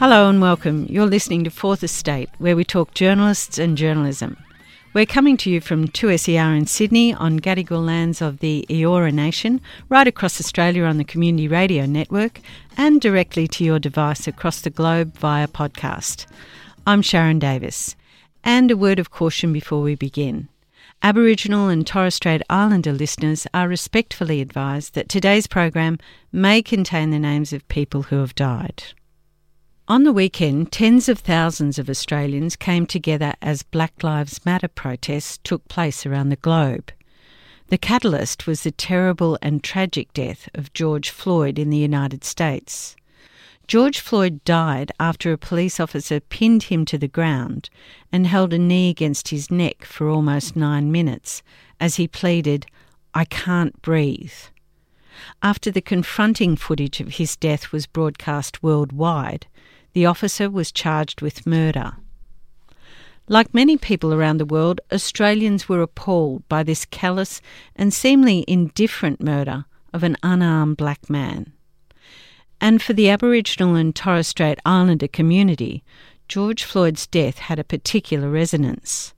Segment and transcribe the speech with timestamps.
[0.00, 0.86] Hello and welcome.
[0.88, 4.36] You're listening to Fourth Estate, where we talk journalists and journalism.
[4.94, 9.60] We're coming to you from 2SER in Sydney on Gadigal lands of the Eora Nation,
[9.88, 12.40] right across Australia on the Community Radio Network,
[12.76, 16.26] and directly to your device across the globe via podcast.
[16.88, 17.96] I'm Sharon Davis.
[18.42, 20.48] And a word of caution before we begin.
[21.02, 25.98] Aboriginal and Torres Strait Islander listeners are respectfully advised that today's program
[26.32, 28.84] may contain the names of people who have died.
[29.86, 35.38] On the weekend, tens of thousands of Australians came together as Black Lives Matter protests
[35.44, 36.90] took place around the globe.
[37.66, 42.96] The catalyst was the terrible and tragic death of George Floyd in the United States.
[43.68, 47.68] George Floyd died after a police officer pinned him to the ground
[48.10, 51.42] and held a knee against his neck for almost nine minutes
[51.78, 52.64] as he pleaded,
[53.12, 54.32] I can't breathe.
[55.42, 59.46] After the confronting footage of his death was broadcast worldwide,
[59.92, 61.92] the officer was charged with murder.
[63.28, 67.42] Like many people around the world, Australians were appalled by this callous
[67.76, 71.52] and seemingly indifferent murder of an unarmed black man.
[72.60, 75.84] And for the Aboriginal and Torres Strait Islander community,
[76.28, 79.14] George Floyd's death had a particular resonance.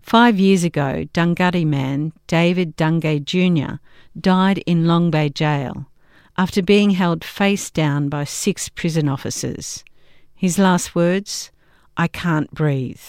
[0.00, 3.76] Five years ago, Dunghutti man David Dungay Jr.
[4.18, 5.86] died in Long Bay Jail
[6.36, 9.84] after being held face down by six prison officers.
[10.34, 11.50] His last words
[11.96, 13.00] I can't breathe.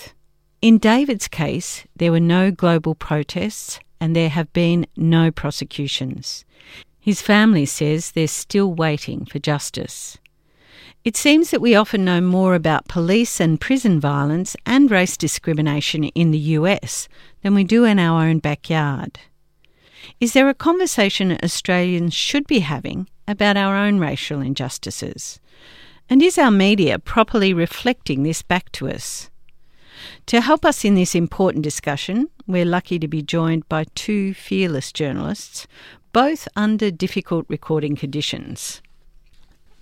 [0.62, 6.46] In David's case, there were no global protests and there have been no prosecutions.
[7.05, 10.17] His family says they're still waiting for justice.
[11.03, 16.05] It seems that we often know more about police and prison violence and race discrimination
[16.05, 17.07] in the US
[17.43, 19.19] than we do in our own backyard.
[20.19, 25.39] Is there a conversation Australians should be having about our own racial injustices?
[26.09, 29.29] And is our media properly reflecting this back to us?
[30.25, 34.91] To help us in this important discussion, we're lucky to be joined by two fearless
[34.91, 35.67] journalists,
[36.16, 38.81] both under difficult recording conditions.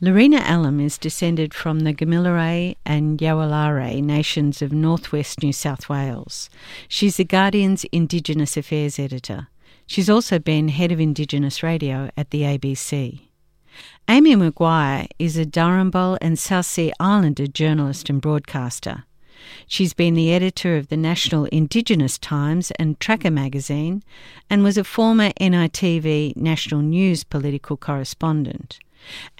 [0.01, 6.49] Lorena Allam is descended from the Gamilaroi and Yuwaalaraay nations of northwest New South Wales.
[6.87, 9.45] She's the Guardian's Indigenous Affairs editor.
[9.85, 13.27] She's also been head of Indigenous radio at the ABC.
[14.09, 19.03] Amy McQuire is a Darumbal and South Sea Islander journalist and broadcaster.
[19.67, 24.03] She's been the editor of the National Indigenous Times and Tracker magazine
[24.49, 28.79] and was a former NITV National News political correspondent.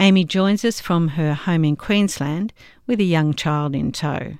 [0.00, 2.52] Amy joins us from her home in Queensland
[2.86, 4.34] with a young child in tow.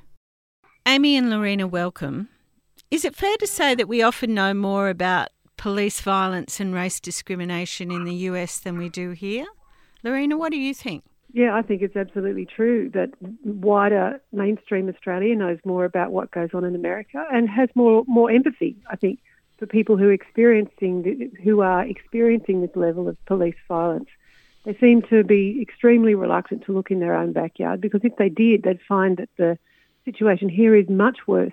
[0.86, 2.28] Amy and Lorena, welcome.
[2.90, 7.00] Is it fair to say that we often know more about police violence and race
[7.00, 9.46] discrimination in the US than we do here?
[10.02, 11.04] Lorena, what do you think?
[11.34, 13.10] Yeah, I think it's absolutely true that
[13.42, 18.30] wider mainstream Australia knows more about what goes on in America and has more more
[18.30, 18.76] empathy.
[18.88, 19.18] I think
[19.58, 24.08] for people who are experiencing who are experiencing this level of police violence,
[24.64, 28.28] they seem to be extremely reluctant to look in their own backyard because if they
[28.28, 29.58] did, they'd find that the
[30.04, 31.52] situation here is much worse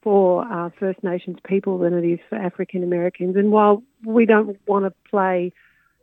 [0.00, 3.36] for uh, First Nations people than it is for African Americans.
[3.36, 5.52] And while we don't want to play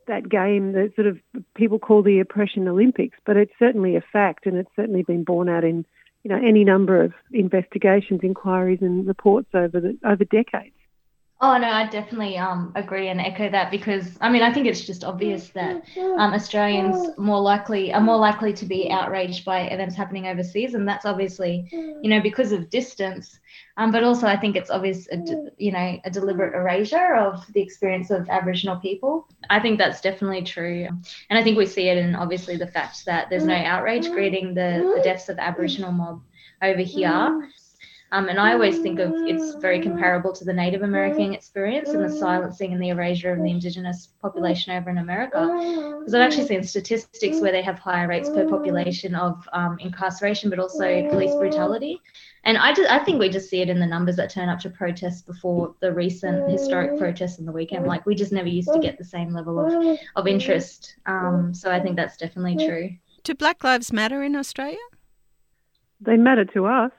[0.08, 1.18] that game that sort of
[1.54, 5.48] people call the oppression Olympics, but it's certainly a fact, and it's certainly been borne
[5.48, 5.86] out in
[6.24, 10.74] you know any number of investigations, inquiries, and reports over the over decades.
[11.40, 14.84] Oh no, I definitely um, agree and echo that because I mean I think it's
[14.84, 15.82] just obvious that
[16.16, 20.86] um, Australians more likely are more likely to be outraged by events happening overseas, and
[20.88, 21.70] that's obviously
[22.00, 23.38] you know because of distance,
[23.76, 25.22] um, but also I think it's obvious a,
[25.58, 29.28] you know a deliberate erasure of the experience of Aboriginal people.
[29.48, 30.88] I think that's definitely true,
[31.30, 34.54] and I think we see it in obviously the fact that there's no outrage greeting
[34.54, 36.20] the, the deaths of the Aboriginal mob
[36.62, 37.30] over here.
[38.10, 42.02] Um, and I always think of it's very comparable to the Native American experience and
[42.02, 45.46] the silencing and the erasure of the indigenous population over in America.
[45.98, 50.48] Because I've actually seen statistics where they have higher rates per population of um, incarceration,
[50.48, 52.00] but also police brutality.
[52.44, 54.60] And I, just, I think we just see it in the numbers that turn up
[54.60, 57.84] to protests before the recent historic protests on the weekend.
[57.84, 60.96] Like we just never used to get the same level of, of interest.
[61.04, 62.90] Um, so I think that's definitely true.
[63.22, 64.78] Do Black Lives Matter in Australia?
[66.00, 66.92] They matter to us.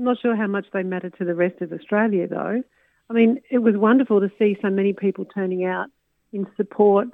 [0.00, 2.62] I'm not sure how much they matter to the rest of Australia, though.
[3.10, 5.88] I mean, it was wonderful to see so many people turning out
[6.32, 7.08] in support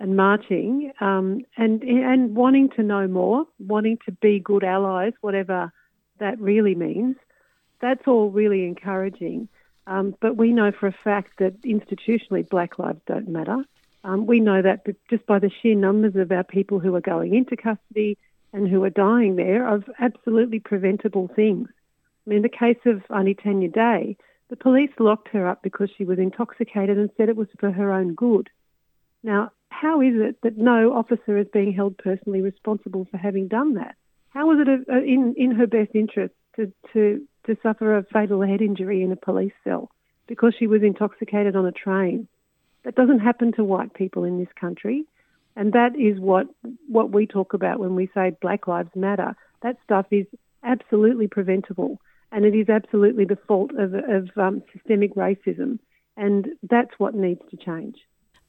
[0.00, 5.70] and marching um, and and wanting to know more, wanting to be good allies, whatever
[6.20, 7.16] that really means.
[7.82, 9.48] That's all really encouraging.
[9.86, 13.62] Um, but we know for a fact that institutionally black lives don't matter.
[14.04, 17.34] Um, we know that just by the sheer numbers of our people who are going
[17.34, 18.16] into custody
[18.54, 21.68] and who are dying there of absolutely preventable things.
[22.26, 24.16] In the case of Auntie Tanya Day,
[24.48, 27.92] the police locked her up because she was intoxicated and said it was for her
[27.92, 28.50] own good.
[29.22, 33.74] Now, how is it that no officer is being held personally responsible for having done
[33.74, 33.96] that?
[34.28, 37.96] How was it a, a, uh, in, in her best interest to, to, to suffer
[37.96, 39.90] a fatal head injury in a police cell
[40.26, 42.28] because she was intoxicated on a train?
[42.84, 45.04] That doesn't happen to white people in this country.
[45.56, 46.46] And that is what,
[46.88, 49.34] what we talk about when we say Black Lives Matter.
[49.62, 50.26] That stuff is
[50.62, 51.98] absolutely preventable
[52.32, 55.78] and it is absolutely the fault of, of um, systemic racism,
[56.16, 57.96] and that's what needs to change.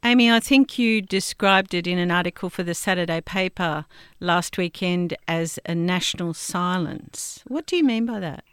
[0.06, 3.86] Amy, I think you described it in an article for the Saturday paper
[4.20, 7.42] last weekend as a national silence.
[7.48, 8.44] What do you mean by that?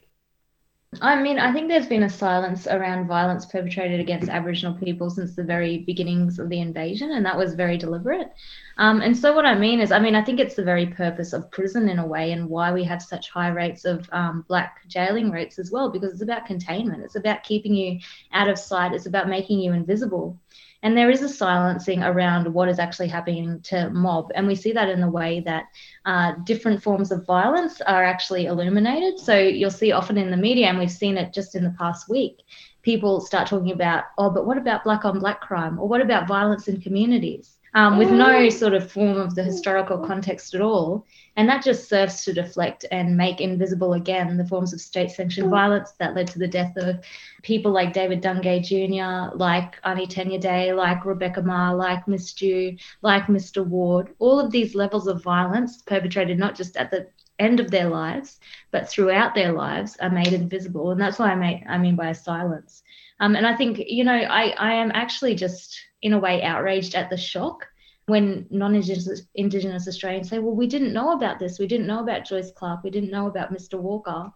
[1.00, 5.36] I mean, I think there's been a silence around violence perpetrated against Aboriginal people since
[5.36, 8.32] the very beginnings of the invasion, and that was very deliberate.
[8.76, 11.32] Um, and so, what I mean is, I mean, I think it's the very purpose
[11.32, 14.80] of prison in a way, and why we have such high rates of um, black
[14.88, 17.04] jailing rates as well, because it's about containment.
[17.04, 18.00] It's about keeping you
[18.32, 18.92] out of sight.
[18.92, 20.40] It's about making you invisible.
[20.82, 24.30] And there is a silencing around what is actually happening to mob.
[24.34, 25.64] And we see that in the way that
[26.06, 29.18] uh, different forms of violence are actually illuminated.
[29.18, 32.08] So you'll see often in the media, and we've seen it just in the past
[32.08, 32.38] week,
[32.82, 35.78] people start talking about, oh, but what about black on black crime?
[35.78, 37.58] Or what about violence in communities?
[37.72, 41.06] Um, with no sort of form of the historical context at all.
[41.36, 45.50] And that just serves to deflect and make invisible again the forms of state sanctioned
[45.50, 46.98] violence that led to the death of
[47.42, 52.76] people like David Dungay Jr., like Auntie Tanya Day, like Rebecca Maher, like Miss Dhu,
[53.02, 53.64] like Mr.
[53.64, 54.14] Ward.
[54.18, 57.06] All of these levels of violence perpetrated not just at the
[57.38, 58.38] end of their lives,
[58.70, 60.90] but throughout their lives are made invisible.
[60.90, 62.82] And that's what I, may, I mean by silence.
[63.20, 66.94] Um, and I think, you know, I, I am actually just in a way outraged
[66.94, 67.66] at the shock
[68.06, 71.58] when non-indigenous indigenous Australians say, "Well, we didn't know about this.
[71.58, 72.82] We didn't know about Joyce Clarke.
[72.82, 73.78] We didn't know about Mr.
[73.78, 74.32] Walker."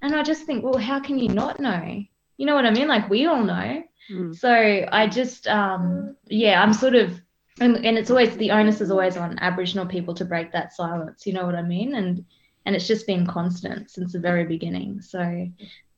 [0.00, 2.02] And I just think, well, how can you not know?
[2.36, 2.88] You know what I mean?
[2.88, 3.82] Like we all know.
[4.10, 4.34] Mm.
[4.34, 4.50] So
[4.90, 7.20] I just, um, yeah, I'm sort of,
[7.60, 11.26] and, and it's always the onus is always on Aboriginal people to break that silence.
[11.26, 11.94] You know what I mean?
[11.94, 12.24] And
[12.64, 15.00] and it's just been constant since the very beginning.
[15.00, 15.48] So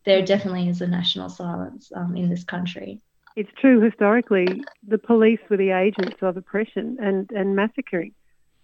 [0.04, 3.00] there definitely is a national silence um, in this country
[3.36, 8.12] it's true historically the police were the agents of oppression and, and massacring.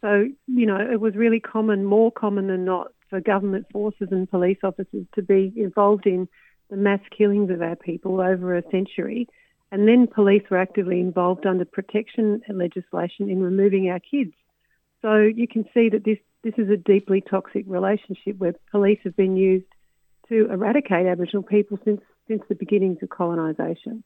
[0.00, 4.31] So, you know, it was really common, more common than not, for government forces and
[4.31, 6.28] police officers to be involved in
[6.70, 9.26] the mass killings of our people over a century.
[9.72, 14.32] And then police were actively involved under protection legislation in removing our kids.
[15.02, 19.16] So you can see that this, this is a deeply toxic relationship where police have
[19.16, 19.66] been used
[20.30, 24.02] to eradicate Aboriginal people since, since the beginnings of colonisation.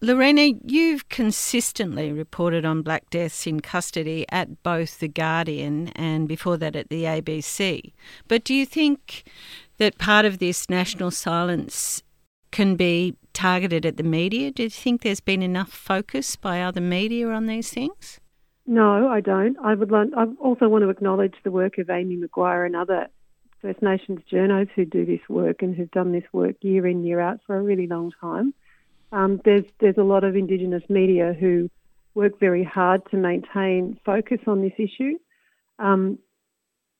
[0.00, 6.56] Lorena, you've consistently reported on black deaths in custody at both The Guardian and before
[6.58, 7.92] that at the ABC.
[8.28, 9.24] But do you think
[9.78, 12.02] that part of this national silence
[12.50, 14.50] can be targeted at the media?
[14.50, 18.20] Do you think there's been enough focus by other media on these things?
[18.66, 19.56] No, I don't.
[19.62, 19.92] I would.
[19.92, 23.08] I also want to acknowledge the work of Amy McQuire and other
[23.64, 27.18] First Nations journos who do this work and who've done this work year in year
[27.18, 28.52] out for a really long time.
[29.10, 31.70] Um, there's there's a lot of Indigenous media who
[32.14, 35.18] work very hard to maintain focus on this issue.
[35.78, 36.18] Um,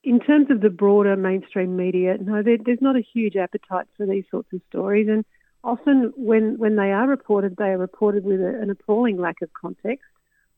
[0.03, 4.07] in terms of the broader mainstream media, no, there, there's not a huge appetite for
[4.07, 5.27] these sorts of stories, and
[5.63, 9.51] often when when they are reported, they are reported with a, an appalling lack of
[9.53, 10.07] context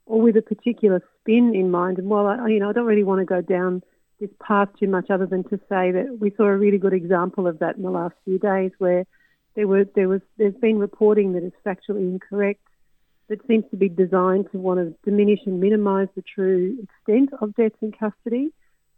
[0.04, 1.98] or with a particular spin in mind.
[1.98, 3.82] And while I, you know, I don't really want to go down
[4.20, 7.46] this path too much, other than to say that we saw a really good example
[7.46, 9.04] of that in the last few days, where
[9.54, 12.60] there were there was there's been reporting that is factually incorrect
[13.28, 17.54] that seems to be designed to want to diminish and minimise the true extent of
[17.56, 18.52] deaths in custody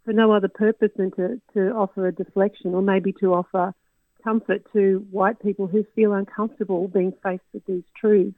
[0.04, 3.75] for no other purpose than to, to offer a deflection or maybe to offer
[4.22, 8.37] comfort to white people who feel uncomfortable being faced with these truths.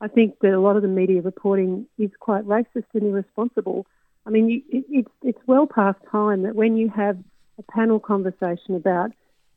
[0.00, 3.86] I think that a lot of the media reporting is quite racist and irresponsible.
[4.28, 7.16] I mean, it, it's, it's well past time that when you have
[7.58, 9.10] a panel conversation about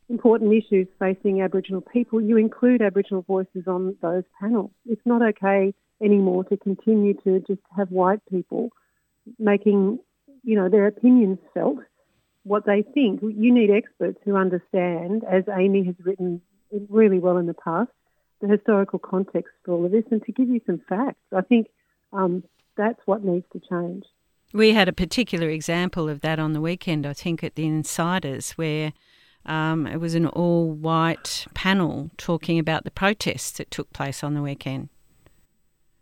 [0.10, 4.72] important issues facing Aboriginal people, you include Aboriginal voices on those panels.
[4.86, 8.70] It's not okay anymore to continue to just have white people
[9.38, 10.00] making,
[10.44, 11.80] you know, their opinions felt,
[12.44, 13.22] what they think.
[13.22, 16.42] You need experts who understand, as Amy has written
[16.88, 17.92] really well in the past,
[18.40, 21.20] the historical context for all of this and to give you some facts.
[21.36, 21.68] I think
[22.14, 22.46] um,
[22.78, 24.06] that's what needs to change.
[24.54, 28.52] We had a particular example of that on the weekend, I think, at the Insiders,
[28.52, 28.94] where
[29.46, 34.34] um, it was an all white panel talking about the protests that took place on
[34.34, 34.90] the weekend.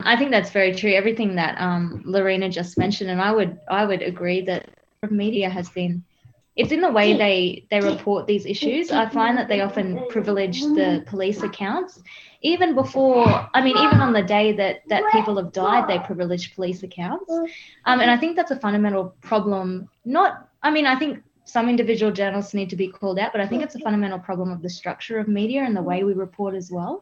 [0.02, 0.94] I think that's very true.
[0.94, 4.70] Everything that um, Lorena just mentioned, and I would I would agree that
[5.10, 6.04] media has been
[6.56, 8.92] it's in the way they they report these issues.
[8.92, 12.02] I find that they often privilege the police accounts.
[12.42, 16.56] Even before, I mean, even on the day that that people have died, they privilege
[16.56, 17.32] police accounts.
[17.86, 19.90] Um, and I think that's a fundamental problem.
[20.06, 23.48] Not, I mean, I think some individual journalists need to be called out, but I
[23.48, 26.54] think it's a fundamental problem of the structure of media and the way we report
[26.54, 27.02] as well,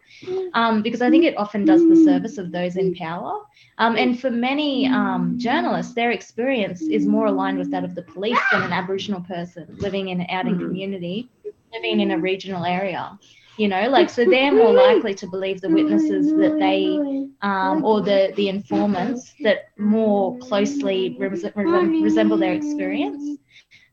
[0.53, 3.41] um, because I think it often does the service of those in power.
[3.77, 8.03] Um, and for many um, journalists, their experience is more aligned with that of the
[8.03, 11.29] police than an Aboriginal person living in an outing community,
[11.73, 13.19] living in a regional area.
[13.57, 16.97] You know, like so they're more likely to believe the witnesses that they
[17.41, 23.39] um, or the the informants that more closely resemble their experience.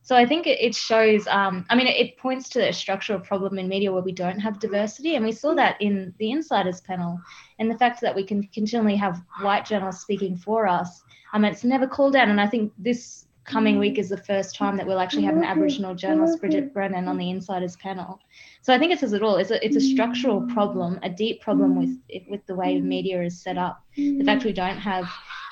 [0.05, 3.59] So I think it, it shows, um, I mean, it, points to a structural problem
[3.59, 5.17] in media where we don't have diversity.
[5.17, 7.19] And we saw that in the Insiders panel
[7.59, 11.03] and the fact that we can continually have white journalists speaking for us.
[11.33, 12.29] Mean, it's never called out.
[12.29, 15.45] And I think this coming week is the first time that we'll actually have an
[15.45, 18.19] Aboriginal journalist, Bridget Brennan, on the Insiders panel.
[18.63, 19.37] So I think it says it all.
[19.37, 21.99] It's a, it's a structural problem, a deep problem with
[22.29, 23.83] with the way media is set up.
[23.97, 25.07] The fact we don't have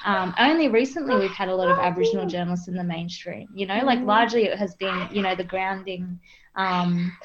[0.04, 3.48] um, only recently we've had a lot of Aboriginal journalists in the mainstream.
[3.54, 6.18] You know, like largely it has been, you know, the grounding
[6.56, 7.16] um,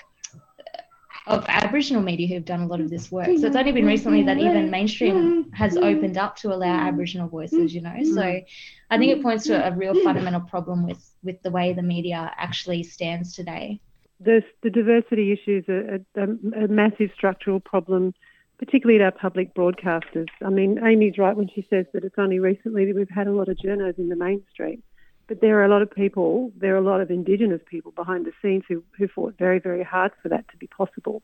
[1.27, 3.27] of Aboriginal media who've done a lot of this work.
[3.27, 7.73] So it's only been recently that even mainstream has opened up to allow Aboriginal voices.
[7.73, 11.51] You know, so I think it points to a real fundamental problem with with the
[11.51, 13.79] way the media actually stands today.
[14.19, 18.13] The, the diversity issues are a, a, a massive structural problem
[18.57, 20.27] particularly at our public broadcasters.
[20.43, 23.31] I mean, Amy's right when she says that it's only recently that we've had a
[23.31, 24.81] lot of journos in the mainstream.
[25.27, 28.25] But there are a lot of people, there are a lot of Indigenous people behind
[28.25, 31.21] the scenes who, who fought very, very hard for that to be possible.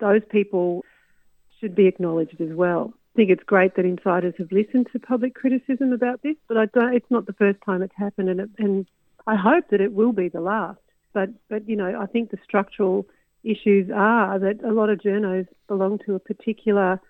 [0.00, 0.84] Those people
[1.60, 2.94] should be acknowledged as well.
[2.94, 6.66] I think it's great that insiders have listened to public criticism about this, but I
[6.66, 8.86] don't, it's not the first time it's happened, and, it, and
[9.26, 10.80] I hope that it will be the last.
[11.12, 13.06] But, but you know, I think the structural
[13.44, 17.00] issues are that a lot of journos belong to a particular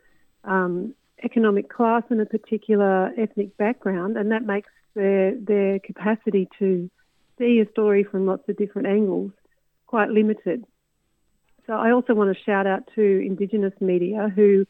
[0.43, 6.91] um, economic class and a particular ethnic background, and that makes their their capacity to
[7.39, 9.33] see a story from lots of different angles
[9.87, 10.65] quite limited.
[11.67, 14.67] So I also want to shout out to Indigenous media who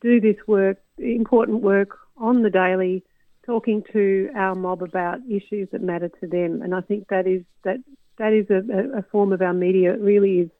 [0.00, 3.02] do this work, important work on the daily,
[3.46, 6.60] talking to our mob about issues that matter to them.
[6.62, 7.78] And I think that is that
[8.18, 9.94] that is a, a form of our media.
[9.94, 10.50] It really is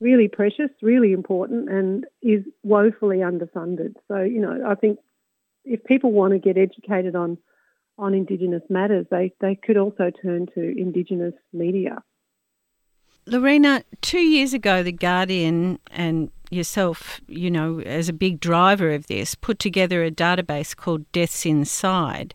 [0.00, 3.94] really precious, really important, and is woefully underfunded.
[4.08, 4.98] So, you know, I think
[5.64, 7.38] if people want to get educated on
[7.98, 12.02] on Indigenous matters, they, they could also turn to Indigenous media.
[13.26, 19.06] Lorena, two years ago, The Guardian and yourself, you know, as a big driver of
[19.06, 22.34] this, put together a database called Deaths Inside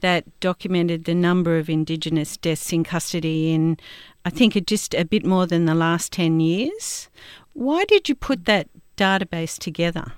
[0.00, 3.78] that documented the number of Indigenous deaths in custody in,
[4.24, 7.08] I think, just a bit more than the last 10 years.
[7.54, 10.12] Why did you put that database together?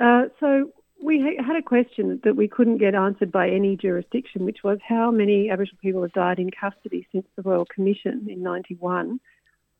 [0.00, 0.72] Uh, so
[1.02, 5.10] we had a question that we couldn't get answered by any jurisdiction, which was how
[5.10, 9.20] many Aboriginal people have died in custody since the Royal Commission in 91.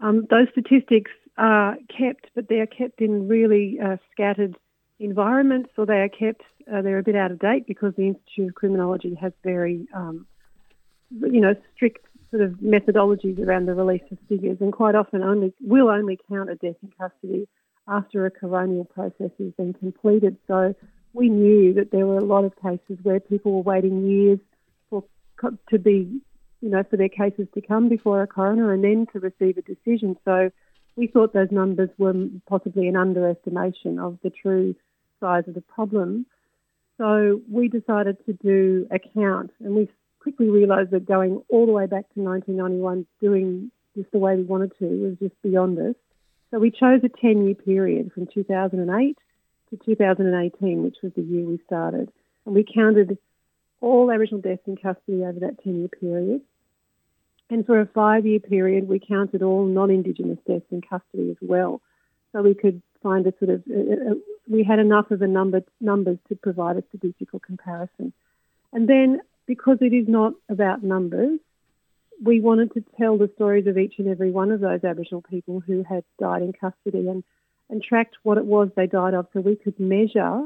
[0.01, 4.57] Um, those statistics are kept, but they are kept in really uh, scattered
[4.99, 8.49] environments, or they are kept uh, they're a bit out of date because the Institute
[8.49, 10.27] of Criminology has very, um,
[11.11, 15.53] you know, strict sort of methodologies around the release of figures, and quite often only
[15.61, 17.49] will only count a death in custody
[17.89, 20.37] after a coronial process has been completed.
[20.47, 20.75] So
[21.13, 24.39] we knew that there were a lot of cases where people were waiting years
[24.89, 25.05] for
[25.71, 26.21] to be,
[26.61, 29.63] you know, for their cases to come before a coroner and then to receive a
[29.63, 30.17] decision.
[30.25, 30.51] So
[30.97, 32.15] we thought those numbers were
[32.49, 34.75] possibly an underestimation of the true
[35.21, 36.27] size of the problem.
[36.99, 39.89] So we decided to do a count, and we
[40.21, 44.43] quickly realised that going all the way back to 1991, doing this the way we
[44.45, 45.95] wanted to, was just beyond us.
[46.51, 49.19] So we chose a 10 year period from 2008
[49.73, 52.13] to 2018, which was the year we started.
[52.47, 53.19] And we counted
[53.81, 56.43] all Aboriginal deaths in custody over that 10 year period.
[57.51, 61.37] And for a five year period, we counted all non Indigenous deaths in custody as
[61.41, 61.81] well.
[62.33, 64.15] So we could find a sort of, uh, uh,
[64.49, 68.13] we had enough of a number, numbers to provide a statistical comparison.
[68.73, 71.41] And then because it is not about numbers,
[72.23, 75.61] we wanted to tell the stories of each and every one of those Aboriginal people
[75.61, 77.25] who had died in custody and,
[77.73, 80.45] and tracked what it was they died of so we could measure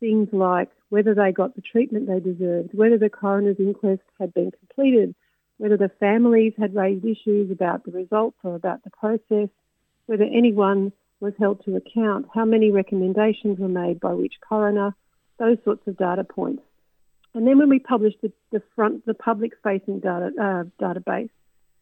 [0.00, 4.50] things like whether they got the treatment they deserved, whether the coroner's inquest had been
[4.50, 5.14] completed,
[5.58, 9.50] whether the families had raised issues about the results or about the process,
[10.06, 14.94] whether anyone was held to account, how many recommendations were made by which coroner,
[15.38, 16.62] those sorts of data points.
[17.34, 21.30] And then when we published the, the front, the public-facing data uh, database,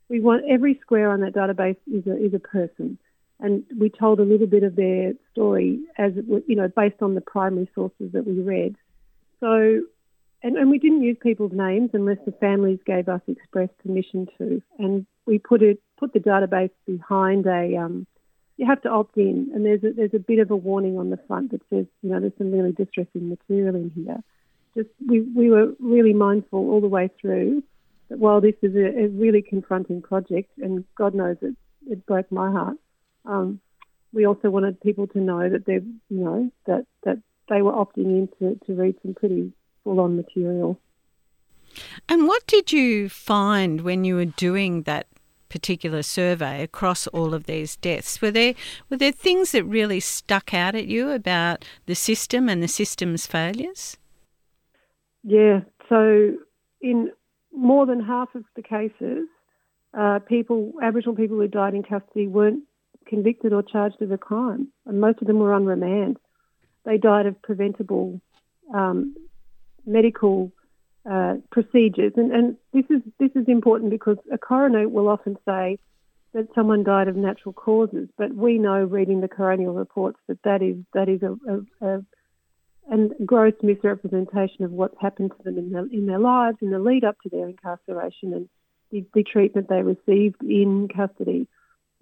[0.08, 2.98] we want every square on that database is a, is a person,
[3.42, 7.02] and we told a little bit of their story as it was, you know based
[7.02, 8.76] on the primary sources that we read.
[9.40, 9.82] So,
[10.42, 14.62] and, and we didn't use people's names unless the families gave us express permission to,
[14.78, 18.06] and we put it put the database behind a um,
[18.60, 21.08] you have to opt in, and there's a, there's a bit of a warning on
[21.08, 24.22] the front that says, you know, there's some really distressing material in here.
[24.76, 27.62] Just we, we were really mindful all the way through
[28.10, 31.56] that while this is a, a really confronting project, and God knows it,
[31.88, 32.76] it broke my heart,
[33.24, 33.60] um,
[34.12, 38.06] we also wanted people to know that they, you know, that that they were opting
[38.06, 39.52] in to, to read some pretty
[39.84, 40.78] full-on material.
[42.08, 45.06] And what did you find when you were doing that
[45.48, 48.20] particular survey across all of these deaths?
[48.20, 48.54] Were there
[48.88, 53.26] were there things that really stuck out at you about the system and the system's
[53.26, 53.96] failures?
[55.22, 56.36] Yeah, so
[56.80, 57.10] in
[57.52, 59.28] more than half of the cases,
[59.92, 62.62] uh, people, Aboriginal people who died in custody weren't
[63.10, 66.16] convicted or charged of a crime, and most of them were on remand.
[66.84, 68.20] They died of preventable
[68.72, 69.14] um,
[69.84, 70.52] medical
[71.10, 75.78] uh, procedures, and, and this is this is important because a coroner will often say
[76.32, 80.62] that someone died of natural causes, but we know, reading the coronial reports, that that
[80.62, 82.04] is that is a, a, a
[82.90, 86.78] and gross misrepresentation of what's happened to them in their, in their lives in the
[86.78, 88.48] lead up to their incarceration and
[88.90, 91.46] the, the treatment they received in custody.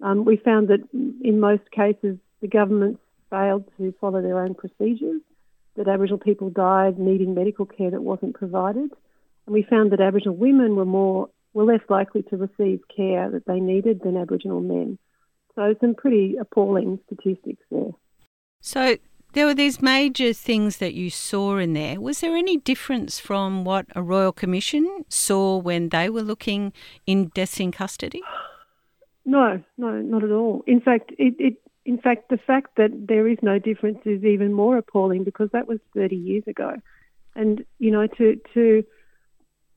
[0.01, 5.21] Um, we found that in most cases the governments failed to follow their own procedures,
[5.75, 8.91] that Aboriginal people died needing medical care that wasn't provided,
[9.45, 13.45] and we found that Aboriginal women were more were less likely to receive care that
[13.45, 14.97] they needed than Aboriginal men.
[15.55, 17.91] So some pretty appalling statistics there.
[18.61, 18.97] So
[19.33, 21.99] there were these major things that you saw in there.
[21.99, 26.71] Was there any difference from what a Royal Commission saw when they were looking
[27.05, 28.21] in deaths in custody?
[29.25, 30.63] No, no, not at all.
[30.65, 31.53] In fact, it, it
[31.85, 35.67] in fact the fact that there is no difference is even more appalling because that
[35.67, 36.73] was 30 years ago.
[37.35, 38.83] And you know, to to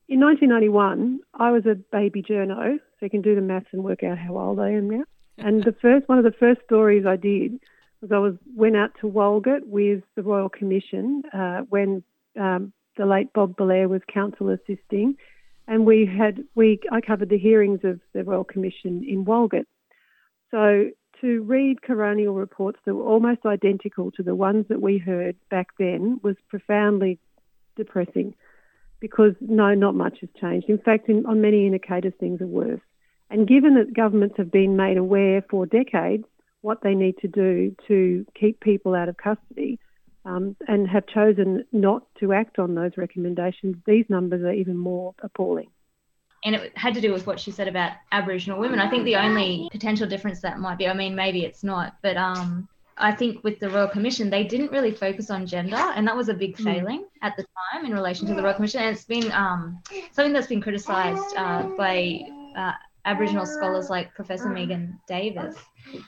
[0.09, 4.03] in 1991, I was a baby journo, so you can do the maths and work
[4.03, 5.03] out how old I am now.
[5.37, 7.59] And the first one of the first stories I did
[8.01, 12.03] was I was went out to Walgett with the Royal Commission uh, when
[12.39, 15.15] um, the late Bob Bellear was counsel assisting,
[15.67, 19.65] and we had we I covered the hearings of the Royal Commission in Walgett.
[20.51, 20.89] So
[21.21, 25.67] to read coronial reports that were almost identical to the ones that we heard back
[25.79, 27.19] then was profoundly
[27.75, 28.35] depressing
[28.99, 30.69] because no, not much has changed.
[30.69, 32.81] In fact, in, on many indicators, things are worse.
[33.29, 36.25] And given that governments have been made aware for decades
[36.61, 39.79] what they need to do to keep people out of custody
[40.25, 45.13] um, and have chosen not to act on those recommendations, these numbers are even more
[45.21, 45.69] appalling.
[46.45, 48.79] And it had to do with what she said about Aboriginal women.
[48.79, 52.17] I think the only potential difference that might be, I mean, maybe it's not, but
[52.17, 56.15] um, I think with the Royal Commission, they didn't really focus on gender, and that
[56.15, 56.63] was a big hmm.
[56.63, 58.81] failing at the time in relation to the Royal Commission.
[58.81, 59.81] And it's been um,
[60.11, 62.21] something that's been criticised uh, by
[62.55, 62.73] uh,
[63.05, 65.55] Aboriginal scholars like Professor Megan Davis.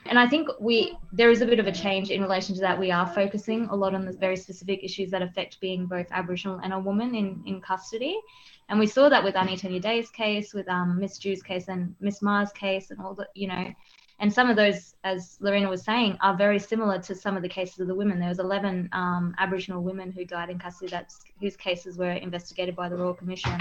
[0.06, 2.80] And I think we there is a bit of a change in relation to that.
[2.80, 6.60] We are focusing a lot on the very specific issues that affect being both Aboriginal
[6.64, 8.18] and a woman in, in custody.
[8.70, 11.94] And we saw that with Auntie Tanya Day's case, with um, Miss Dhu's case and
[12.00, 13.74] Miss Ma's case and all the, you know,
[14.20, 17.50] and some of those, as Lorena was saying, are very similar to some of the
[17.50, 18.18] cases of the women.
[18.18, 22.78] There was 11 um, Aboriginal women who died in custody that's, whose cases were investigated
[22.78, 23.52] by the Royal Commission.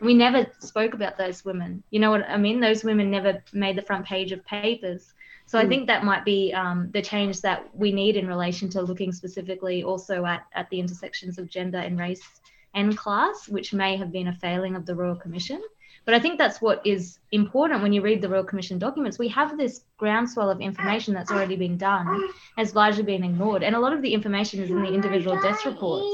[0.00, 1.84] We never spoke about those women.
[1.90, 2.60] You know what I mean?
[2.60, 5.14] Those women never made the front page of papers.
[5.46, 5.64] So mm.
[5.64, 9.12] I think that might be um, the change that we need in relation to looking
[9.12, 12.26] specifically also at, at the intersections of gender and race
[12.74, 15.62] and class, which may have been a failing of the Royal Commission.
[16.04, 19.18] But I think that's what is important when you read the Royal Commission documents.
[19.18, 23.62] We have this groundswell of information that's already been done, has largely been ignored.
[23.62, 26.06] And a lot of the information is in the individual death reports.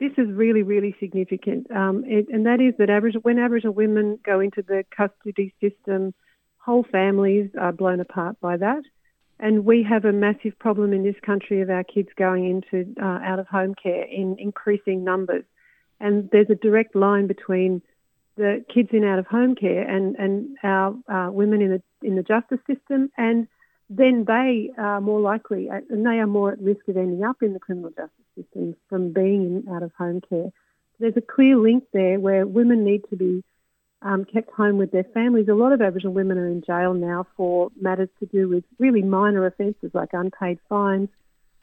[0.00, 4.18] this is really, really significant, um, it, and that is that Aboriginal, when Aboriginal women
[4.24, 6.12] go into the custody system,
[6.58, 8.82] whole families are blown apart by that.
[9.38, 13.04] And we have a massive problem in this country of our kids going into uh,
[13.04, 15.44] out of home care in increasing numbers.
[16.00, 17.82] And there's a direct line between
[18.36, 22.16] the kids in out of home care and, and our uh, women in the, in
[22.16, 23.46] the justice system and
[23.90, 27.52] then they are more likely and they are more at risk of ending up in
[27.52, 30.50] the criminal justice system from being in out of home care.
[30.98, 33.44] There's a clear link there where women need to be
[34.02, 35.48] um, kept home with their families.
[35.48, 39.02] A lot of Aboriginal women are in jail now for matters to do with really
[39.02, 41.08] minor offences like unpaid fines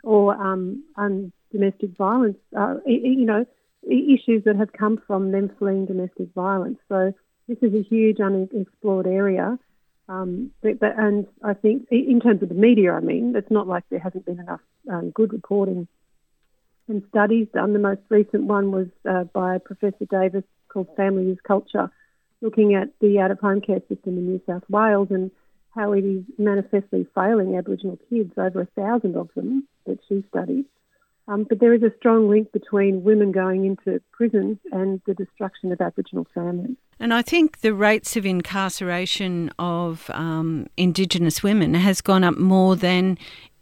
[0.03, 3.45] or um, un- domestic violence, uh, you know,
[3.89, 6.79] issues that have come from them fleeing domestic violence.
[6.89, 7.13] So
[7.47, 9.57] this is a huge unexplored area.
[10.07, 13.67] Um, but, but, and I think in terms of the media, I mean, it's not
[13.67, 15.87] like there hasn't been enough um, good reporting
[16.87, 17.73] and studies done.
[17.73, 21.89] The most recent one was uh, by Professor Davis called Family Is Culture,
[22.41, 25.31] looking at the out-of-home care system in New South Wales and
[25.73, 30.65] how it is manifestly failing Aboriginal kids, over a thousand of them that she studied.
[31.27, 35.71] Um, but there is a strong link between women going into prisons and the destruction
[35.71, 36.75] of Aboriginal families.
[36.99, 42.75] And I think the rates of incarceration of um, Indigenous women has gone up more
[42.75, 43.17] than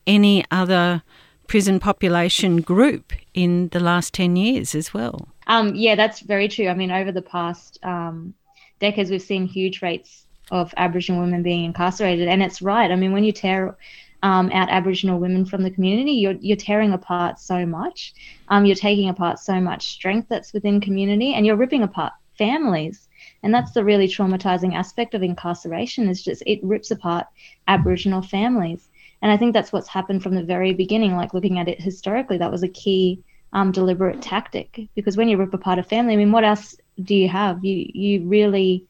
[0.08, 1.04] any other
[1.48, 5.28] prison population group in the last 10 years as well.
[5.48, 6.67] Um, yeah, that's very true.
[6.67, 8.34] I mean, over the past um,
[8.80, 12.28] decades, we've seen huge rates of Aboriginal women being incarcerated.
[12.28, 12.91] And it's right.
[12.91, 13.76] I mean, when you tear
[14.23, 18.13] um, out Aboriginal women from the community, you're, you're tearing apart so much.
[18.49, 23.08] Um, you're taking apart so much strength that's within community, and you're ripping apart families.
[23.43, 27.27] And that's the really traumatizing aspect of incarceration is just it rips apart
[27.67, 28.89] Aboriginal families.
[29.21, 31.15] And I think that's what's happened from the very beginning.
[31.15, 35.38] Like looking at it historically, that was a key um, deliberate tactic because when you
[35.38, 37.63] rip apart a family, I mean, what else do you have?
[37.63, 38.86] You you really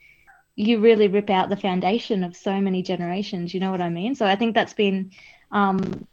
[0.59, 3.53] you really rip out the foundation of so many generations.
[3.53, 4.13] You know what I mean?
[4.13, 5.11] So I think that's been
[5.53, 6.05] um,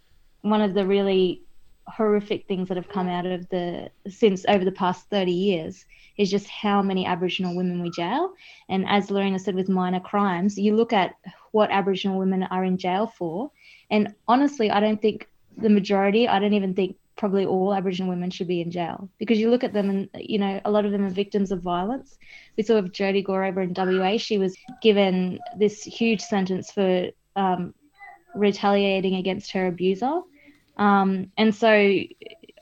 [0.42, 1.42] one of the really
[1.88, 5.84] horrific things that have come out of the since over the past 30 years
[6.16, 8.34] is just how many Aboriginal women we jail.
[8.68, 11.16] And as Lorena said, with minor crimes, you look at
[11.50, 13.50] what Aboriginal women are in jail for,
[13.90, 18.30] and honestly, I don't think the majority, I don't even think probably all Aboriginal women
[18.30, 20.92] should be in jail because you look at them and you know a lot of
[20.92, 22.18] them are victims of violence.
[22.56, 27.08] We saw with Jody Gore over in WA, she was given this huge sentence for
[27.34, 27.74] um,
[28.34, 30.20] retaliating against her abuser,
[30.76, 32.08] um, and so I,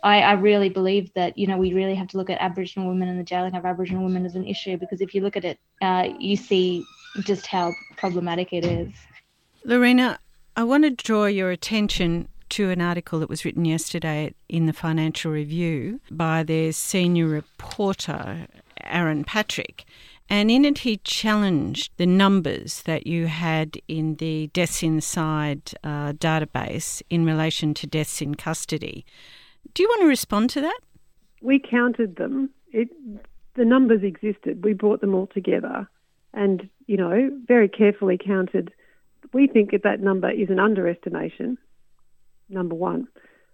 [0.02, 3.18] I, really believe that you know we really have to look at Aboriginal women and
[3.18, 6.08] the jailing of Aboriginal women as an issue because if you look at it, uh,
[6.18, 6.84] you see
[7.20, 8.92] just how problematic it is.
[9.64, 10.18] Lorena,
[10.56, 14.72] I want to draw your attention to an article that was written yesterday in the
[14.72, 18.46] Financial Review by their senior reporter,
[18.82, 19.84] Aaron Patrick.
[20.30, 26.12] And in it, he challenged the numbers that you had in the Deaths Inside uh,
[26.12, 29.04] database in relation to deaths in custody.
[29.74, 30.80] Do you want to respond to that?
[31.42, 32.50] We counted them.
[32.72, 32.88] It,
[33.54, 34.64] the numbers existed.
[34.64, 35.88] We brought them all together
[36.32, 38.72] and, you know, very carefully counted.
[39.32, 41.58] We think that that number is an underestimation
[42.48, 43.08] number one.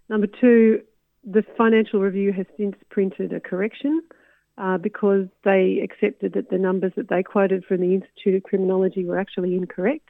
[0.08, 0.82] Number two,
[1.24, 4.02] the Financial Review has since printed a correction
[4.58, 9.04] uh, because they accepted that the numbers that they quoted from the Institute of Criminology
[9.04, 10.08] were actually incorrect.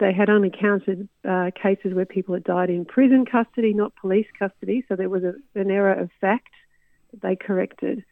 [0.00, 4.26] They had only counted uh, cases where people had died in prison custody, not police
[4.38, 6.52] custody, so there was a, an error of fact
[7.10, 8.04] that they corrected.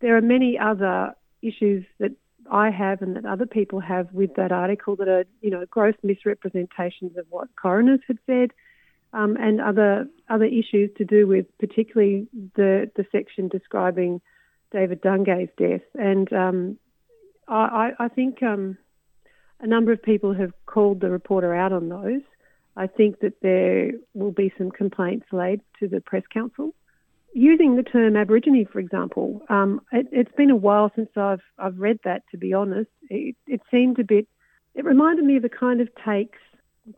[0.00, 2.12] There are many other issues that
[2.50, 5.94] I have and that other people have with that article that are, you know, gross
[6.02, 8.52] misrepresentations of what coroners had said,
[9.12, 14.20] um, and other other issues to do with particularly the the section describing
[14.70, 15.86] David Dungay's death.
[15.94, 16.78] And um,
[17.46, 18.76] I, I, think um,
[19.60, 22.20] a number of people have called the reporter out on those.
[22.76, 26.74] I think that there will be some complaints laid to the Press Council.
[27.34, 31.78] Using the term Aborigine, for example, um, it, has been a while since I've I've
[31.78, 32.22] read that.
[32.30, 34.26] To be honest, it, it seemed a bit.
[34.74, 36.38] It reminded me of the kind of takes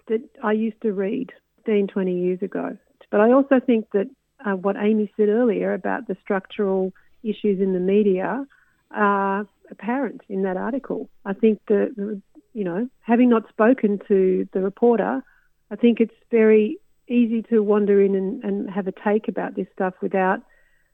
[0.07, 1.33] that I used to read
[1.65, 2.77] 15, 20 years ago.
[3.11, 4.09] But I also think that
[4.45, 6.93] uh, what Amy said earlier about the structural
[7.23, 8.47] issues in the media
[8.91, 11.09] are apparent in that article.
[11.25, 12.21] I think that,
[12.55, 15.23] you know, having not spoken to the reporter,
[15.71, 19.67] I think it's very easy to wander in and, and have a take about this
[19.73, 20.41] stuff without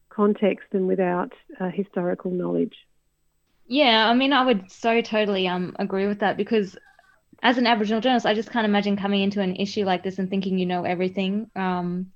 [0.09, 2.75] context and without uh, historical knowledge.
[3.69, 6.77] Yeah, I mean, I would so totally um agree with that because
[7.43, 10.29] as an Aboriginal journalist, I just can't imagine coming into an issue like this and
[10.29, 11.51] thinking you know everything.
[11.55, 12.13] Um,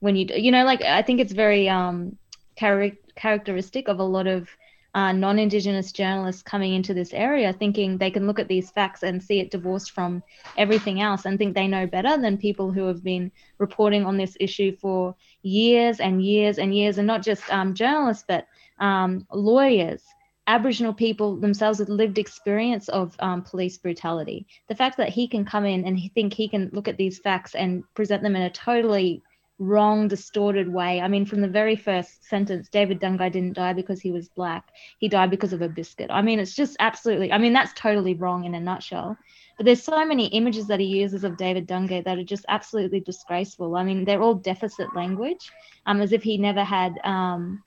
[0.00, 2.16] when you you know, like I think it's very um,
[2.58, 4.48] char- characteristic of a lot of
[4.94, 9.02] uh, non Indigenous journalists coming into this area thinking they can look at these facts
[9.02, 10.22] and see it divorced from
[10.56, 14.36] everything else and think they know better than people who have been reporting on this
[14.38, 18.46] issue for years and years and years, and not just um, journalists, but
[18.78, 20.02] um, lawyers.
[20.46, 24.46] Aboriginal people themselves with lived experience of um, police brutality.
[24.68, 27.54] The fact that he can come in and think he can look at these facts
[27.54, 29.22] and present them in a totally
[29.58, 31.00] wrong, distorted way.
[31.00, 34.68] I mean, from the very first sentence, David Dungay didn't die because he was black.
[34.98, 36.10] He died because of a biscuit.
[36.10, 39.16] I mean, it's just absolutely, I mean, that's totally wrong in a nutshell.
[39.56, 43.00] But there's so many images that he uses of David Dungay that are just absolutely
[43.00, 43.76] disgraceful.
[43.76, 45.52] I mean, they're all deficit language,
[45.86, 46.98] um, as if he never had.
[47.04, 47.62] Um,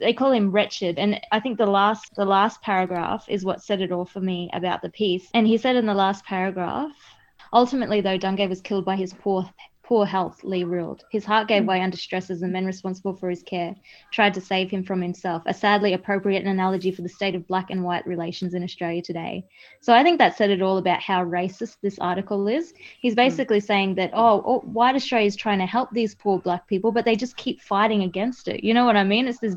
[0.00, 3.80] they call him wretched, and I think the last the last paragraph is what said
[3.80, 5.28] it all for me about the piece.
[5.34, 6.92] And he said in the last paragraph,
[7.52, 9.48] ultimately, though Dungay was killed by his poor
[9.86, 11.04] poor health, Lee ruled.
[11.12, 11.66] His heart gave mm.
[11.66, 13.74] way under stress as the men responsible for his care
[14.12, 17.70] tried to save him from himself, a sadly appropriate analogy for the state of black
[17.70, 19.44] and white relations in Australia today.
[19.80, 22.74] So I think that said it all about how racist this article is.
[23.00, 23.16] He's mm.
[23.16, 23.66] basically mm.
[23.66, 27.04] saying that, oh, oh, white Australia is trying to help these poor black people, but
[27.04, 28.64] they just keep fighting against it.
[28.64, 29.28] You know what I mean?
[29.28, 29.56] It's this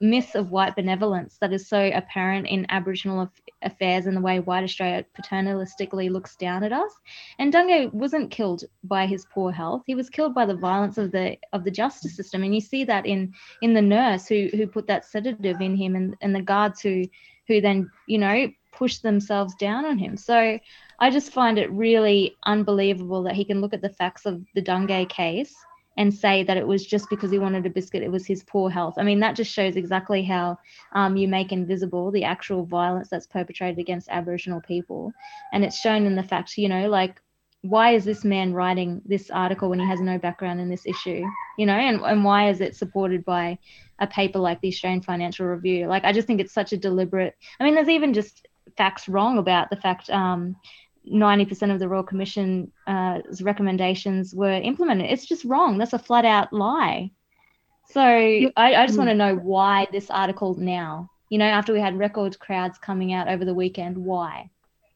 [0.00, 3.30] myth of white benevolence that is so apparent in Aboriginal
[3.62, 6.92] affairs and the way white Australia paternalistically looks down at us.
[7.38, 11.12] And Dungay wasn't killed by his poor health; he was killed by the violence of
[11.12, 12.42] the of the justice system.
[12.42, 15.96] And you see that in in the nurse who who put that sedative in him,
[15.96, 17.04] and and the guards who
[17.46, 20.16] who then you know pushed themselves down on him.
[20.16, 20.58] So
[20.98, 24.62] I just find it really unbelievable that he can look at the facts of the
[24.62, 25.54] Dungay case
[25.96, 28.68] and say that it was just because he wanted a biscuit, it was his poor
[28.68, 28.94] health.
[28.98, 30.58] I mean, that just shows exactly how
[30.92, 35.12] um, you make invisible the actual violence that's perpetrated against Aboriginal people.
[35.52, 37.20] And it's shown in the fact, you know, like,
[37.62, 41.24] why is this man writing this article when he has no background in this issue?
[41.56, 43.58] You know, and, and why is it supported by
[44.00, 45.86] a paper like the Australian Financial Review?
[45.86, 49.38] Like, I just think it's such a deliberate, I mean, there's even just facts wrong
[49.38, 50.56] about the fact um,
[51.10, 55.10] 90% of the Royal Commission's uh, recommendations were implemented.
[55.10, 55.78] It's just wrong.
[55.78, 57.10] That's a flat out lie.
[57.90, 61.80] So I, I just want to know why this article now, you know, after we
[61.80, 64.50] had record crowds coming out over the weekend, why?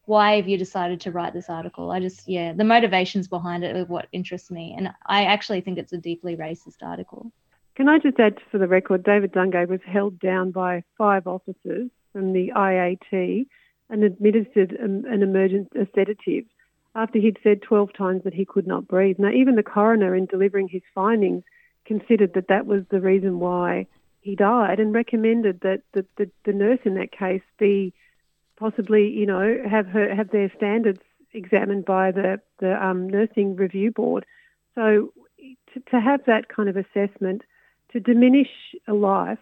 [0.07, 1.91] Why have you decided to write this article?
[1.91, 4.75] I just, yeah, the motivations behind it are what interests me.
[4.77, 7.31] And I actually think it's a deeply racist article.
[7.77, 11.91] Can I just add for the record, David Dungay was held down by five officers
[12.13, 13.47] from the IAT
[13.91, 16.45] and administered an, an emergent sedative
[16.95, 19.19] after he'd said 12 times that he could not breathe.
[19.19, 21.45] Now, even the coroner, in delivering his findings,
[21.85, 23.87] considered that that was the reason why
[24.21, 27.95] he died and recommended that the, the, the nurse in that case be
[28.57, 31.01] possibly, you know, have her have their standards
[31.33, 34.27] examined by the the um, nursing review board.
[34.75, 35.13] So
[35.73, 37.43] to, to have that kind of assessment
[37.93, 38.51] to diminish
[38.87, 39.39] a life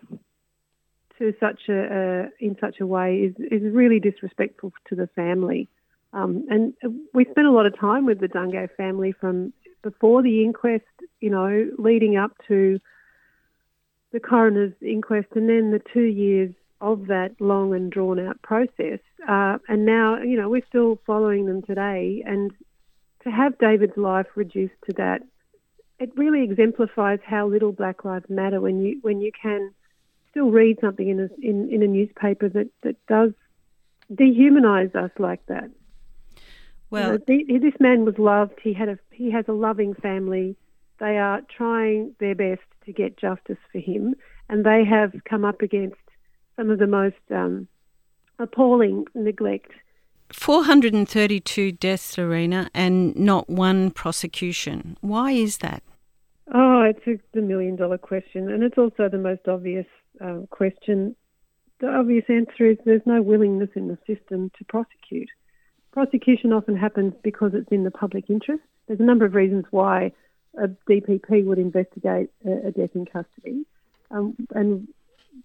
[1.18, 5.68] to such a, in such a way is, is really disrespectful to the family.
[6.12, 6.74] Um, and
[7.12, 9.52] we spent a lot of time with the Dungay family from
[9.82, 10.84] before the inquest,
[11.20, 12.80] you know, leading up to
[14.12, 18.98] the coroner's inquest, and then the two years of that long and drawn out process.
[19.28, 22.22] Uh, and now, you know, we're still following them today.
[22.26, 22.50] And
[23.24, 25.22] to have David's life reduced to that,
[25.98, 29.72] it really exemplifies how little Black Lives Matter when you when you can
[30.36, 33.32] still read something in a, in, in a newspaper that, that does
[34.14, 35.70] dehumanise us like that.
[36.90, 38.60] Well, you know, this man was loved.
[38.62, 40.56] He had a he has a loving family.
[41.00, 44.14] They are trying their best to get justice for him,
[44.48, 45.96] and they have come up against
[46.54, 47.66] some of the most um,
[48.38, 49.72] appalling neglect.
[50.32, 54.96] 432 deaths, Lorena, and not one prosecution.
[55.00, 55.82] Why is that?
[56.54, 59.86] Oh, it's a, the million dollar question, and it's also the most obvious
[60.20, 61.16] uh, question,
[61.80, 65.28] the obvious answer is there's no willingness in the system to prosecute.
[65.92, 68.62] Prosecution often happens because it's in the public interest.
[68.86, 70.12] There's a number of reasons why
[70.56, 73.64] a DPP would investigate a, a death in custody,
[74.10, 74.88] um, and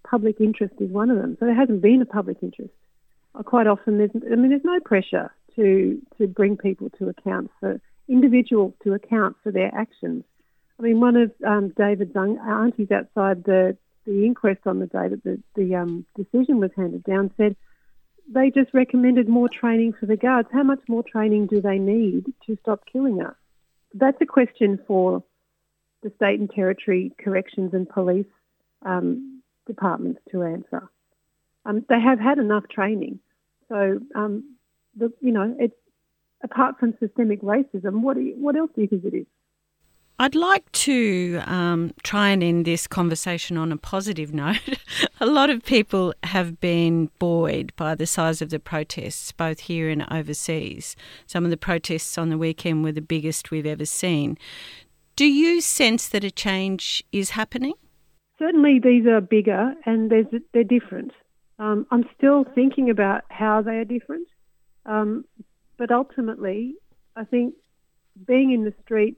[0.09, 1.35] public interest is one of them.
[1.39, 2.73] So there hasn't been a public interest.
[3.35, 7.51] Uh, quite often, there's I mean, there's no pressure to to bring people to account
[7.59, 10.23] for individuals to account for their actions.
[10.79, 13.77] I mean, one of um, David's aunties outside the
[14.11, 17.55] the inquest on the day that the, the um, decision was handed down said
[18.31, 20.47] they just recommended more training for the guards.
[20.51, 23.35] How much more training do they need to stop killing us?
[23.93, 25.23] That's a question for
[26.03, 28.25] the state and territory corrections and police
[28.85, 30.89] um, departments to answer.
[31.65, 33.19] Um, they have had enough training,
[33.69, 34.55] so um,
[34.95, 35.75] the, you know it's
[36.43, 38.01] apart from systemic racism.
[38.01, 39.27] What you, what else do you think it is?
[40.21, 44.59] I'd like to um, try and end this conversation on a positive note.
[45.19, 49.89] a lot of people have been buoyed by the size of the protests, both here
[49.89, 50.95] and overseas.
[51.25, 54.37] Some of the protests on the weekend were the biggest we've ever seen.
[55.15, 57.73] Do you sense that a change is happening?
[58.37, 60.11] Certainly, these are bigger and
[60.53, 61.13] they're different.
[61.57, 64.27] Um, I'm still thinking about how they are different,
[64.85, 65.25] um,
[65.77, 66.75] but ultimately,
[67.15, 67.55] I think
[68.27, 69.17] being in the street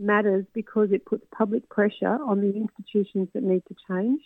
[0.00, 4.22] matters because it puts public pressure on the institutions that need to change.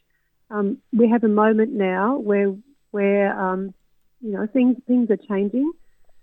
[0.50, 2.54] Um, we have a moment now where
[2.90, 3.74] where um,
[4.20, 5.72] you know things things are changing.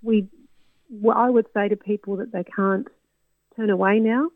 [0.01, 0.27] We,
[0.89, 2.87] well, I would say to people that they can't
[3.55, 4.29] turn away now.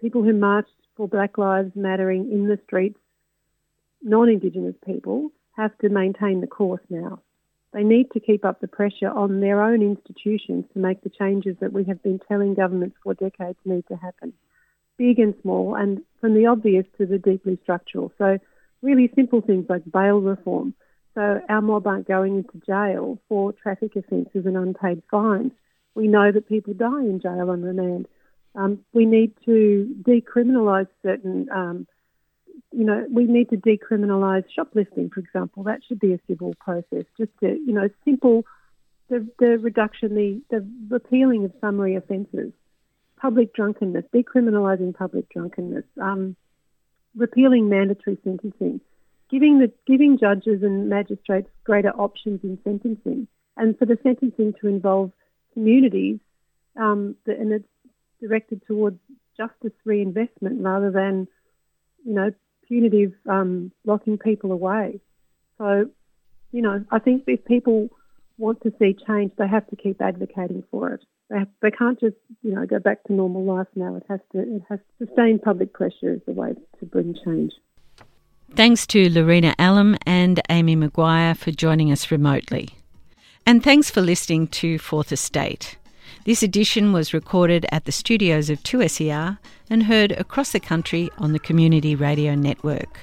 [0.00, 3.00] People who marched for Black Lives Mattering in the streets,
[4.02, 7.20] non-Indigenous people, have to maintain the course now.
[7.72, 11.56] They need to keep up the pressure on their own institutions to make the changes
[11.60, 14.32] that we have been telling governments for decades need to happen
[14.98, 18.12] big and small, and from the obvious to the deeply structural.
[18.18, 18.38] So,
[18.82, 20.74] really simple things like bail reform.
[21.14, 25.52] So, our mob aren't going into jail for traffic offences and unpaid fines.
[25.94, 28.06] We know that people die in jail on remand.
[28.54, 31.86] Um, we need to decriminalise certain, um,
[32.72, 35.62] you know, we need to decriminalise shoplifting, for example.
[35.64, 38.44] That should be a civil process, just to, you know, simple,
[39.08, 42.52] the, the reduction, the, the repealing of summary offences
[43.20, 46.36] public drunkenness, decriminalising public drunkenness, um,
[47.16, 48.80] repealing mandatory sentencing,
[49.30, 53.26] giving the giving judges and magistrates greater options in sentencing,
[53.56, 55.12] and for the sentencing to involve
[55.52, 56.18] communities,
[56.76, 57.68] um, and it's
[58.20, 58.98] directed towards
[59.36, 61.28] justice reinvestment rather than,
[62.04, 62.30] you know,
[62.66, 65.00] punitive um, locking people away.
[65.58, 65.90] So,
[66.52, 67.88] you know, I think if people
[68.36, 71.04] want to see change, they have to keep advocating for it.
[71.30, 73.96] They, have, they can't just you know go back to normal life now.
[73.96, 77.52] It has to it has sustained public pressure is the way to bring change.
[78.54, 82.70] Thanks to Lorena Allam and Amy McQuire for joining us remotely.
[83.44, 85.76] And thanks for listening to Fourth Estate.
[86.24, 89.38] This edition was recorded at the studios of 2SER
[89.70, 93.00] and heard across the country on the Community Radio Network.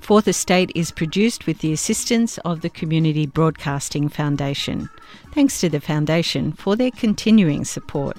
[0.00, 4.88] Fourth Estate is produced with the assistance of the Community Broadcasting Foundation.
[5.32, 8.16] Thanks to the Foundation for their continuing support.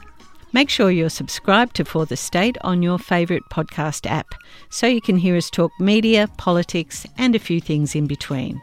[0.53, 4.33] Make sure you're subscribed to Fourth Estate on your favourite podcast app
[4.69, 8.61] so you can hear us talk media, politics, and a few things in between.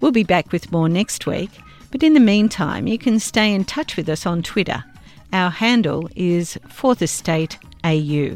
[0.00, 1.50] We'll be back with more next week,
[1.90, 4.84] but in the meantime, you can stay in touch with us on Twitter.
[5.32, 8.34] Our handle is Fourth Estate AU.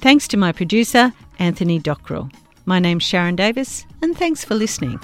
[0.00, 2.30] Thanks to my producer, Anthony Dockrell.
[2.68, 4.98] My name's Sharon Davis, and thanks for listening.